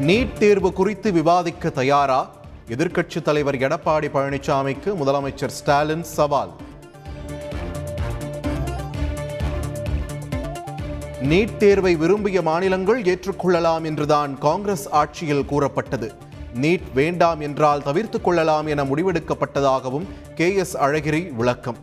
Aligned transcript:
NEET 0.00 0.32
தேர்வு 0.32 0.72
குறித்து 0.72 1.12
விவாதிக்க 1.12 1.70
தயாரா? 1.70 2.30
எதிர்க்கட்சித் 2.68 3.22
தலைவர் 3.22 3.54
எடப்பாடி 3.54 4.08
பழனிசாமிக்கு 4.14 4.86
முதலமைச்சர் 4.86 5.46
ஸ்டாலின் 5.46 6.02
சவால். 6.02 6.50
நீட் 11.22 11.56
தேர்வை 11.56 11.96
விரும்பிய 11.96 12.42
மாநிலங்கள் 12.42 13.04
ஏற்றுக்கொள்ளலாம் 13.04 13.84
என்றுதான் 13.84 14.38
காங்கிரஸ் 14.38 14.88
ஆட்சியில் 14.88 15.44
கூறப்பட்டது. 15.44 16.12
நீட் 16.60 16.92
வேண்டாம் 16.94 17.40
என்றால் 17.40 17.82
தவிர்த்துக் 17.82 18.24
கொள்ளலாம் 18.24 18.66
என 18.66 18.84
முடிவெடுக்கப்பட்டதாகவும் 18.84 20.06
கே 20.34 20.54
எஸ் 20.54 20.76
அழகிரி 20.76 21.32
விளக்கம். 21.32 21.76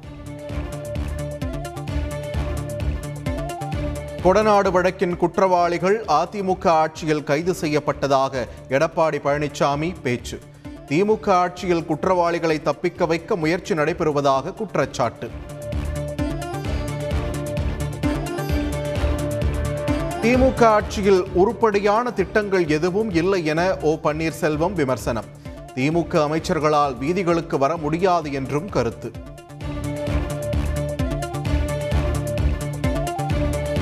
கொடநாடு 4.23 4.71
வழக்கின் 4.71 5.17
குற்றவாளிகள் 5.17 6.03
அதிமுக 6.07 6.67
ஆட்சியில் 6.67 7.23
கைது 7.23 7.55
செய்யப்பட்டதாக 7.61 8.43
எடப்பாடி 8.69 9.19
பழனிசாமி 9.23 9.95
பேச்சு. 10.03 10.39
திமுக 10.89 11.29
ஆட்சியில் 11.29 11.85
குற்றவாளிகளை 11.85 12.61
தப்பிக்க 12.61 13.05
வைக்க 13.05 13.35
முயற்சி 13.35 13.73
நடைபெறுவதாக 13.73 14.53
குற்றச்சாட்டு. 14.53 15.29
திமுக 20.21 20.63
ஆட்சியில் 20.65 21.23
உருப்படியான 21.33 22.11
திட்டங்கள் 22.11 22.67
எதுவும் 22.67 23.11
இல்லை 23.11 23.45
என 23.45 23.77
ஓ 23.81 23.93
பன்னீர்செல்வம் 24.03 24.73
விமர்சனம். 24.73 25.25
திமுக 25.75 26.13
அமைச்சர்களால் 26.27 26.97
வீதிகளுக்கு 26.97 27.57
வர 27.57 27.77
முடியாது 27.77 28.31
என்றும் 28.31 28.69
கருத்து. 28.69 29.11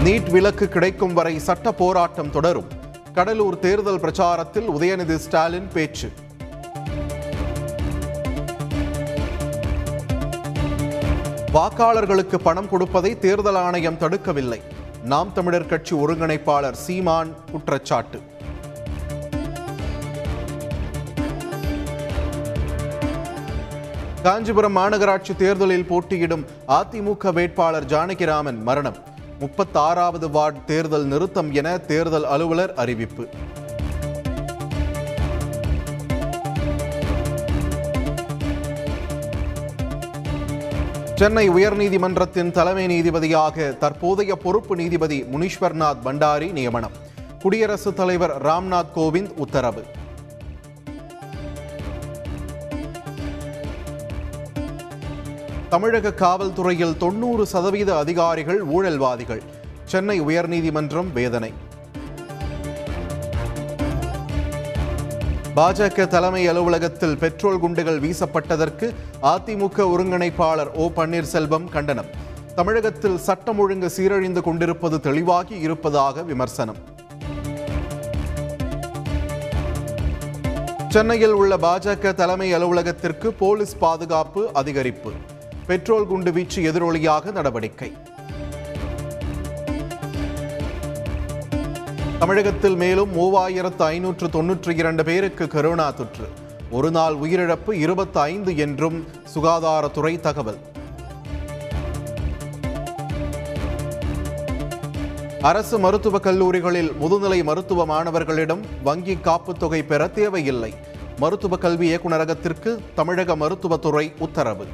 நீட் 0.09 0.30
விலக்கு 0.30 0.68
கிடைக்கும் 0.68 1.13
வரை 1.13 1.40
சட்ட 1.40 1.72
போராட்டம் 1.72 2.31
தொடரும். 2.31 2.68
கடலூர் 3.13 3.59
தேர்தல் 3.59 3.99
பிரச்சாரத்தில் 3.99 4.68
உதயநிதி 4.76 5.16
ஸ்டாலின் 5.16 5.68
பேச்சு. 5.74 6.12
வாக்காளர்களுக்கு 11.54 12.35
பணம் 12.35 12.70
கொடுப்பதை 12.70 13.20
தேர்தல் 13.20 13.55
ஆணையம் 13.55 13.98
தடுக்கவில்லை. 13.98 14.62
நாம் 15.04 15.34
தமிழர் 15.34 15.66
கட்சி 15.66 15.96
ஒருங்கிணைப்பாளர் 15.96 16.71
சீமான் 16.71 17.35
குற்றச்சாட்டு. 17.51 18.21
காஞ்சிபுரம் 24.23 24.77
மாநகராட்சி 24.77 25.35
தேர்தலில் 25.35 25.85
போட்டியிடும் 25.85 26.46
அதிமுக 26.68 27.34
வேட்பாளர் 27.34 27.85
ஜானகிராமன் 27.85 28.62
மரணம். 28.62 29.07
முப்பத்தாறாவது 29.40 30.29
வார்டு 30.29 30.59
தேர்தல் 30.65 31.05
நிறுத்தம் 31.05 31.54
என 31.54 31.77
தேர்தல் 31.77 32.26
அலுவலர் 32.26 32.73
அறிவிப்பு. 32.73 33.27
சென்னை 41.15 41.49
உயர்நீதிமன்றத்தின் 41.49 42.51
தலைமை 42.51 42.85
நீதிபதியாக 42.87 43.77
தற்போதைய 43.77 44.35
பொறுப்பு 44.35 44.76
நீதிபதி 44.76 45.23
முனீஸ்வர்நாத் 45.23 46.01
பண்டாரி 46.04 46.51
நியமனம். 46.51 46.91
குடியரசுத் 47.41 47.95
தலைவர் 47.95 48.45
ராம்நாத் 48.45 48.91
கோவிந்த் 48.95 49.34
உத்தரவு. 49.35 49.84
தமிழக 55.70 56.12
காவல்துறையில் 56.12 56.98
தொண்ணூறு 56.98 57.45
சதவீத 57.45 57.98
அதிகாரிகள் 57.98 58.65
ஊழல்வாதிகள். 58.65 59.41
சென்னை 59.85 60.21
உயர்நீதிமன்றம் 60.21 61.11
வேதனை. 61.13 61.53
பாஜக 65.56 66.07
தலைமை 66.07 66.47
அலுவலகத்தில் 66.47 67.17
பெட்ரோல் 67.17 67.59
குண்டுகள் 67.59 68.00
வீசப்பட்டதற்கு 68.00 68.94
அதிமுக 69.22 69.88
ஒருங்கிணைப்பாளர் 69.94 70.71
ஓ 70.73 70.89
பன்னீர்செல்வம் 70.95 71.69
கண்டனம். 71.69 72.05
தமிழகத்தில் 72.55 73.17
சட்டம் 73.17 73.59
ஒழுங்கு 73.59 73.91
சீரழிந்து 73.97 74.41
கொண்டிருப்பது 74.41 74.99
தெளிவாகி 74.99 75.57
இருப்பதாக 75.59 76.21
விமர்சனம். 76.21 76.77
சென்னையில் 80.89 81.33
உள்ள 81.33 81.57
பாஜக 81.57 82.13
தலைமை 82.13 82.53
அலுவலகத்திற்கு 82.53 83.33
போலீஸ் 83.33 83.77
பாதுகாப்பு 83.77 84.51
அதிகரிப்பு. 84.53 85.11
பெட்ரோல் 85.69 86.07
குண்டு 86.07 86.31
வீச்சு 86.31 86.72
எதிரொலியாக 86.72 87.31
நடவடிக்கை. 87.31 87.94
தமிழகத்தில் 92.19 92.75
மேலும் 92.75 93.13
மூவாயிரத்து 93.18 93.81
ஐநூற்று 93.81 94.28
தொன்னூற்றி 94.28 94.78
இரண்டு 94.78 95.06
பேருக்கு 95.06 95.46
கரோனா 95.46 95.94
தொற்று. 95.94 96.28
ஒரு 96.69 96.91
நாள் 96.91 97.13
உயிரிழப்பு 97.13 97.72
இருபத்தி 97.72 98.19
ஐந்து 98.19 98.57
என்றும் 98.57 99.07
சுகாதாரத்துறை 99.35 100.19
தகவல். 100.19 100.57
அரசு 105.41 105.80
மருத்துவக் 105.80 106.24
கல்லூரிகளில் 106.24 106.91
முதுநிலை 106.91 107.44
மருத்துவ 107.44 107.86
மாணவர்களிடம் 107.86 108.62
வங்கி 108.84 109.16
காப்புத்தொகை 109.16 109.84
பெற 109.84 110.07
தேவையில்லை. 110.07 110.74
மருத்துவக் 111.18 111.62
கல்வி 111.62 111.96
இயக்குநரகத்திற்கு 111.96 112.78
தமிழக 112.96 113.36
மருத்துவத்துறை 113.36 114.13
உத்தரவு. 114.19 114.66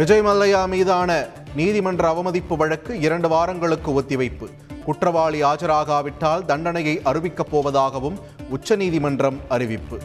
விஜய் 0.00 0.20
மல்லையா 0.20 0.68
மீதான 0.68 1.26
நீதிமன்ற 1.54 2.08
அவமதிப்பு 2.08 2.56
வழக்கு 2.56 3.00
இரண்டு 3.00 3.28
வாரங்களுக்கு 3.28 4.00
ஒத்திவைப்பு. 4.00 4.48
குற்றவாளி 4.84 5.42
ஆஜராகாவிட்டால் 5.42 6.44
தண்டனையை 6.44 7.00
அறிவிக்கப் 7.04 7.56
போவதாகவும் 7.56 8.18
உச்சநீதிமன்றம் 8.48 9.40
அறிவிப்பு. 9.48 9.98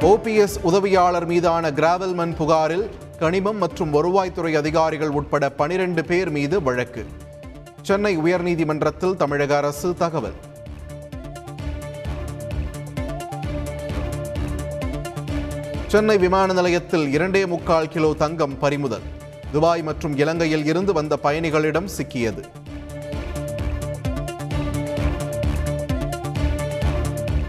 ஓபிஎஸ் 0.00 0.56
உதவியாளர் 0.62 1.26
மீதான 1.26 1.70
கிராவல்மன் 1.70 2.36
புகாரில் 2.36 2.90
கனிமம் 3.18 3.56
மற்றும் 3.56 3.94
வருவாய்த்துறை 3.94 4.56
அதிகாரிகள் 4.56 5.08
உட்பட 5.08 5.50
பனிரெண்டு 5.50 6.04
பேர் 6.04 6.30
மீது 6.30 6.62
வழக்கு. 6.62 7.06
சென்னை 7.82 8.18
உயர்நீதிமன்றத்தில் 8.18 9.16
தமிழக 9.16 9.56
அரசு 9.56 9.94
தகவல். 9.94 10.34
சென்னை 15.88 16.18
விமான 16.18 16.52
நிலையத்தில் 16.52 17.12
இரண்டே 17.12 17.46
முக்கால் 17.46 17.88
கிலோ 17.88 18.14
தங்கம் 18.14 18.58
பறிமுதல். 18.58 19.00
துபாய் 19.52 19.82
மற்றும் 19.82 20.16
இலங்கையில் 20.16 20.64
இருந்து 20.64 20.92
வந்த 20.92 21.18
பயணிகளிடம் 21.22 21.88
சிக்கியது. 21.96 22.42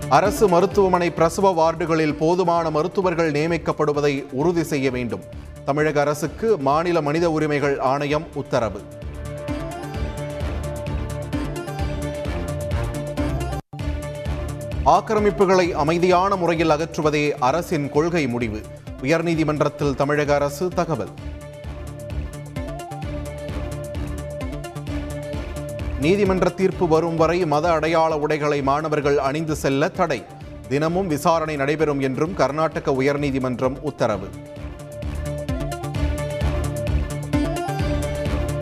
அரசு 0.09 0.47
மருத்துவமனை 0.47 1.11
பிரசவ 1.11 1.51
வார்டுகளில் 1.51 2.17
போதுமான 2.17 2.69
மருத்துவர்கள் 2.69 3.31
நியமிக்கப்படுவதை 3.31 4.23
உறுதி 4.31 4.63
செய்ய 4.63 4.91
வேண்டும். 4.91 5.21
தமிழக 5.65 5.99
அரசுக்கு 5.99 6.57
மாநில 6.57 7.01
மனித 7.01 7.31
உரிமைகள் 7.31 7.79
ஆணையம் 7.79 8.27
உத்தரவு. 8.33 8.81
ஆக்கிரமிப்புகளை 14.85 15.71
அமைதியான 15.71 16.35
முறையில் 16.35 16.69
அகற்றுவதே 16.69 17.31
அரசின் 17.39 17.89
கொள்கை 17.89 18.27
முடிவு. 18.27 18.61
உயர்நீதிமன்றத்தில் 19.01 19.95
தமிழக 19.95 20.33
அரசு 20.33 20.67
தகவல். 20.67 21.07
நீதிமன்ற 26.01 26.49
தீர்ப்பு 26.49 26.87
வரும் 26.87 27.15
வரை 27.15 27.45
மத 27.45 27.71
அடையாள 27.71 28.17
உடைகளை 28.17 28.61
மாணவர்கள் 28.61 29.17
அணிந்து 29.17 29.55
செல்ல 29.55 29.87
தடை. 29.87 30.23
தினமும் 30.69 31.07
விசாரணை 31.07 31.55
நடைபெறும் 31.55 31.99
என்றும் 31.99 32.33
கர்நாடக 32.33 32.91
உயர்நீதிமன்றம் 32.91 33.77
உத்தரவு. 33.81 34.27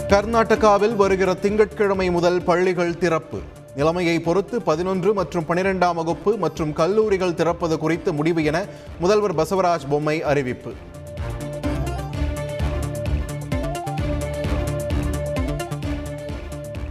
கர்நாடகாவில் 0.08 0.96
வருகிற 0.96 1.34
திங்கட்கிழமை 1.34 2.12
முதல் 2.12 2.42
பள்ளிகள் 2.42 2.98
திறப்பு. 2.98 3.40
நிலைமையை 3.78 4.20
பொறுத்து 4.20 4.62
பதினொன்று 4.62 5.14
மற்றும் 5.14 5.46
பனிரெண்டாம் 5.50 5.98
வகுப்பு 6.00 6.38
மற்றும் 6.44 6.72
கல்லூரிகள் 6.74 7.36
திறப்பது 7.40 7.76
குறித்து 7.78 8.14
முடிவு 8.14 8.44
என 8.44 8.66
முதல்வர் 9.00 9.36
பசவராஜ் 9.36 9.86
பொம்மை 9.90 10.24
அறிவிப்பு. 10.24 10.72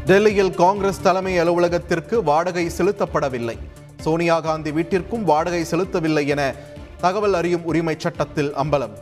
டெல்லியில் 0.04 0.54
காங்கிரஸ் 0.54 1.02
தலைமை 1.02 1.38
அலுவலகத்திற்கு 1.38 2.22
வாடகை 2.22 2.66
செலுத்தப்படவில்லை. 2.78 3.56
சோனியா 4.00 4.40
காந்தி 4.40 4.70
வீட்டிற்கும் 4.70 5.24
வாடகை 5.24 5.64
செலுத்தவில்லை 5.70 6.26
என 6.26 6.54
தகவல் 7.00 7.34
அறியும் 7.34 7.64
உரிமை 7.64 7.94
சட்டத்தில் 7.98 8.54
அம்பலம். 8.54 8.96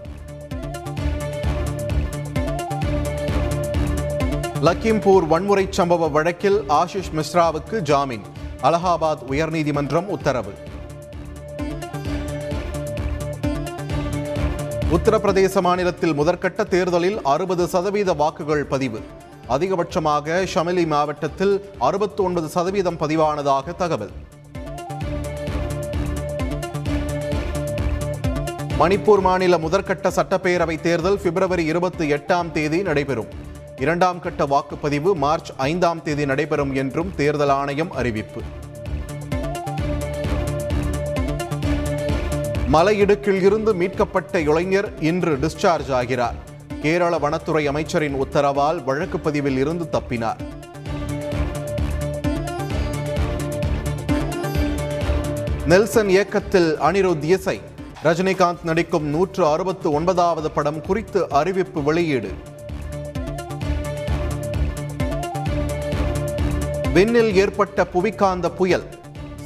லக்கிம்பூர் 4.64 5.26
வன்முறை 5.26 5.68
சம்பவ 5.76 6.10
வழக்கில் 6.10 6.58
ஆஷிஷ் 6.68 7.10
மிஸ்ராவுக்கு 7.16 7.78
ஜாமீன். 7.78 8.22
அலகாபாத் 8.62 9.24
உயர்நீதிமன்றம் 9.30 10.06
உத்தரவு. 10.06 10.52
உத்தரப்பிரதேச 14.92 15.60
மாநிலத்தில் 15.60 16.14
முதற்கட்ட 16.20 16.64
தேர்தலில் 16.64 17.22
அறுபது 17.22 17.66
சதவீத 17.66 18.12
வாக்குகள் 18.12 18.64
பதிவு. 18.64 19.00
அதிகபட்சமாக 19.48 20.46
ஷமிலி 20.54 20.86
மாவட்டத்தில் 20.86 21.70
அறுபத்தி 21.78 22.22
ஒன்பது 22.22 22.48
சதவீதம் 22.48 22.98
பதிவானதாக 22.98 23.76
தகவல். 23.76 24.12
மணிப்பூர் 28.78 29.20
மாநில 29.20 29.56
முதற்கட்ட 29.56 30.10
சட்டப்பேரவை 30.16 30.80
தேர்தல் 30.80 31.18
பிப்ரவரி 31.18 31.64
இருபத்தி 31.64 32.12
எட்டாம் 32.12 32.50
தேதி 32.50 32.82
நடைபெறும். 32.82 33.43
இரண்டாம் 33.76 34.20
கட்ட 34.20 34.46
வாக்குப்பதிவு 34.46 35.14
மார்ச் 35.14 35.50
ஐந்தாம் 35.56 36.02
தேதி 36.02 36.26
நடைபெறும் 36.26 36.74
என்றும் 36.74 37.14
தேர்தல் 37.14 37.48
ஆணையம் 37.48 37.90
அறிவிப்பு. 37.90 38.40
மலையிடுக்கில் 42.72 43.42
இருந்து 43.42 43.74
மீட்கப்பட்ட 43.74 44.40
இளைஞர் 44.40 44.92
இன்று 45.00 45.36
டிஸ்சார்ஜ் 45.36 45.92
ஆகிறார். 45.92 46.34
கேரள 46.82 47.18
வனத்துறை 47.18 47.66
அமைச்சரின் 47.66 48.22
உத்தரவால் 48.22 48.84
வழக்கு 48.84 49.20
பதிவில் 49.20 49.56
இருந்து 49.56 49.88
தப்பினார். 49.92 50.38
நெல்சன் 55.66 56.08
இயக்கத்தில் 56.08 56.80
அனிருத் 56.80 57.22
இசை. 57.22 57.60
ரஜினிகாந்த் 58.04 58.64
நடிக்கும் 58.64 59.04
நூற்று 59.04 59.46
அறுபத்து 59.46 59.92
ஒன்பதாவது 59.92 60.50
படம் 60.50 60.80
குறித்து 60.80 61.28
அறிவிப்பு 61.30 61.82
வெளியீடு. 61.82 62.30
விண்ணில் 66.94 67.34
ஏற்பட்ட 67.34 67.86
புவிக்காந்த 67.94 68.48
புயல் 68.48 68.84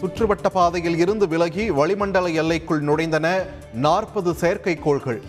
சுற்றுவட்ட 0.01 0.49
பாதையில் 0.53 0.99
இருந்து 0.99 1.29
விலகி 1.29 1.71
வளிமண்டல 1.71 2.29
எல்லைக்குள் 2.29 2.83
நுழைந்தன. 2.83 3.43
நாற்பது 3.73 4.33
செயற்கைக்கோள்கள் 4.33 5.23